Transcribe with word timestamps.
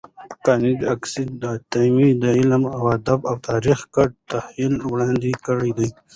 کانديد 0.45 0.79
اکاډميسن 0.93 1.29
عطایي 1.53 2.09
د 2.21 2.23
علم، 2.39 2.63
ادب 2.95 3.19
او 3.29 3.35
تاریخ 3.49 3.79
ګډ 3.95 4.09
تحلیل 4.31 4.73
وړاندي 4.91 5.33
کړی 5.45 5.71
دی. 5.77 5.89